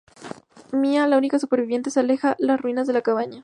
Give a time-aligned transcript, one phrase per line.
[0.71, 3.39] Mia, la única superviviente, se aleja las ruinas de la cabaña.